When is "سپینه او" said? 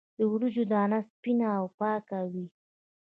1.09-1.65